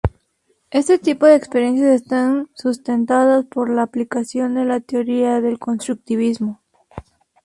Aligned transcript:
Este 0.71 0.97
tipo 0.97 1.27
de 1.27 1.35
experiencias 1.35 1.93
están 2.01 2.49
sustentadas 2.55 3.45
por 3.45 3.69
la 3.69 3.83
aplicación 3.83 4.55
de 4.55 4.65
la 4.65 4.79
teoría 4.79 5.41
del 5.41 5.59
constructivismo. 5.59 6.59